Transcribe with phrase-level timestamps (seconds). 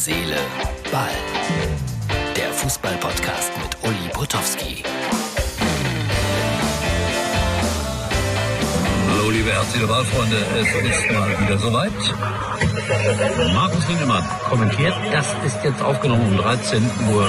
[0.00, 0.40] Seele,
[0.90, 1.10] Ball.
[2.34, 4.82] Der Fußball-Podcast mit Uli Potowski.
[9.10, 11.92] Hallo, liebe herzliche Wahlfreunde, es ist mal wieder soweit.
[13.52, 17.26] Markus Lindemann kommentiert, das ist jetzt aufgenommen um 13.29 Uhr.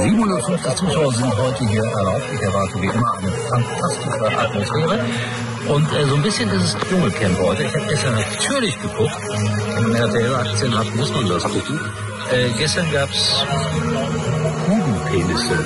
[0.00, 2.24] 750 Zuschauer sind heute hier erlaubt.
[2.32, 5.04] Ich erwarte wie immer eine fantastische Atmosphäre.
[5.68, 7.64] Und äh, so ein bisschen ist es Dschungelcamp heute.
[7.64, 9.16] Ich habe gestern natürlich geguckt.
[9.74, 11.80] Wenn man RTL-Aktien hat, muss man das gucken.
[12.32, 13.44] Äh, gestern gab es
[14.68, 15.64] Hugenpenisse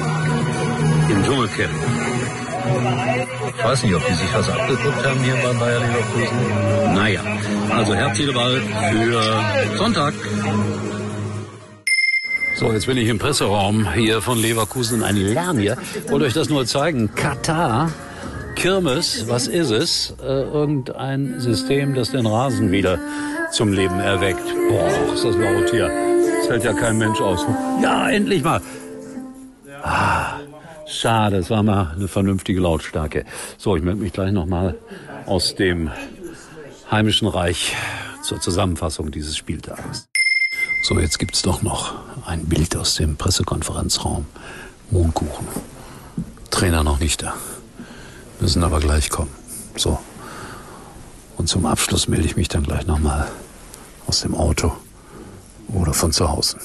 [1.10, 1.72] im Dschungelcamp.
[3.56, 6.94] Ich weiß nicht, ob die sich was abgeguckt haben hier bei Bayer Leverkusen.
[6.94, 7.20] Naja,
[7.70, 10.14] also herzliche Wahl für Sonntag.
[12.56, 15.02] So, jetzt bin ich im Presseraum hier von Leverkusen.
[15.02, 15.76] Ein Lärm hier.
[16.08, 17.14] Wollte euch das nur zeigen.
[17.14, 17.90] Katar,
[18.54, 20.14] Kirmes, was ist es?
[20.22, 22.98] Äh, irgendein System, das den Rasen wieder
[23.52, 24.44] zum Leben erweckt.
[24.68, 25.88] Boah, ist das laut hier.
[26.40, 27.44] Das hält ja kein Mensch aus.
[27.82, 28.60] Ja, endlich mal.
[29.82, 30.40] Ah.
[30.86, 33.24] Schade, es war mal eine vernünftige Lautstärke.
[33.56, 34.76] So, ich melde mich gleich nochmal
[35.26, 35.90] aus dem
[36.90, 37.74] heimischen Reich
[38.22, 40.08] zur Zusammenfassung dieses Spieltages.
[40.82, 41.94] So, jetzt gibt's doch noch
[42.26, 44.26] ein Bild aus dem Pressekonferenzraum.
[44.90, 45.46] Mohnkuchen.
[46.50, 47.34] Trainer noch nicht da.
[48.40, 49.30] Müssen aber gleich kommen.
[49.76, 49.98] So.
[51.36, 53.30] Und zum Abschluss melde ich mich dann gleich nochmal
[54.06, 54.72] aus dem Auto
[55.68, 56.58] oder von zu Hause.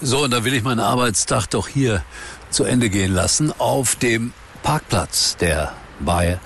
[0.00, 2.04] So, und da will ich meinen Arbeitstag doch hier
[2.50, 6.38] zu Ende gehen lassen auf dem Parkplatz der Bay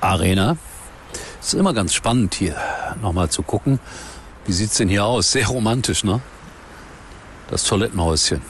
[0.00, 0.56] Arena.
[1.40, 2.56] Es ist immer ganz spannend hier
[3.00, 3.78] nochmal zu gucken.
[4.46, 5.32] Wie sieht's denn hier aus?
[5.32, 6.20] Sehr romantisch, ne?
[7.50, 8.42] Das Toilettenhäuschen.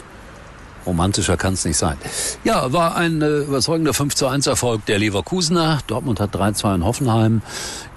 [0.88, 1.98] Romantischer kann es nicht sein.
[2.44, 5.80] Ja, war ein äh, überzeugender 5 zu 1 Erfolg der Leverkusener.
[5.86, 7.42] Dortmund hat 3-2 in Hoffenheim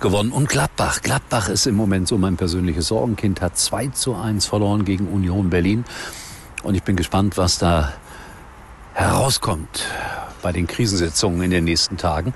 [0.01, 0.31] gewonnen.
[0.31, 1.01] Und Gladbach.
[1.01, 5.49] Gladbach ist im Moment so mein persönliches Sorgenkind, hat 2 zu 1 verloren gegen Union
[5.49, 5.85] Berlin.
[6.63, 7.93] Und ich bin gespannt, was da
[8.93, 9.85] herauskommt
[10.41, 12.33] bei den Krisensitzungen in den nächsten Tagen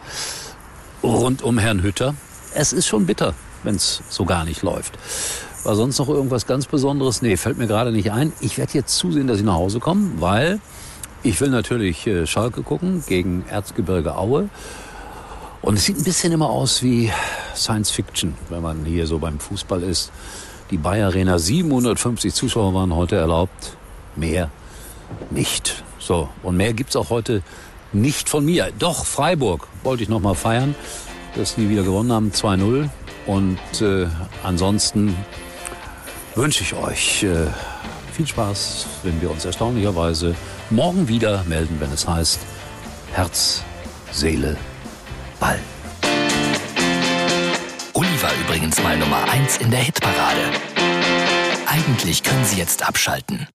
[1.04, 2.16] rund um Herrn Hütter.
[2.54, 3.34] Es ist schon bitter,
[3.64, 4.98] wenn es so gar nicht läuft.
[5.66, 7.24] War sonst noch irgendwas ganz Besonderes?
[7.24, 8.32] Nee, fällt mir gerade nicht ein.
[8.40, 10.60] Ich werde jetzt zusehen, dass ich nach Hause komme, weil
[11.24, 14.48] ich will natürlich äh, Schalke gucken gegen Erzgebirge Aue.
[15.64, 17.12] Und es sieht ein bisschen immer aus wie
[17.56, 20.12] Science Fiction, wenn man hier so beim Fußball ist.
[20.70, 23.76] Die Bayer Arena, 750 Zuschauer waren heute erlaubt.
[24.16, 24.52] Mehr
[25.32, 25.84] nicht.
[25.98, 27.42] So, und mehr gibt's auch heute
[27.92, 28.72] nicht von mir.
[28.78, 30.76] Doch, Freiburg wollte ich noch mal feiern,
[31.36, 32.88] dass die wieder gewonnen haben, 2-0.
[33.26, 34.06] Und äh,
[34.44, 35.16] ansonsten
[36.36, 37.48] wünsche ich euch äh,
[38.14, 40.36] viel Spaß, wenn wir uns erstaunlicherweise
[40.70, 42.40] morgen wieder melden, wenn es heißt
[43.14, 43.64] Herz,
[44.12, 44.58] Seele,
[45.40, 45.60] Ball.
[47.94, 50.42] Uli war übrigens mal Nummer 1 in der Hitparade.
[51.66, 53.48] Eigentlich können Sie jetzt abschalten.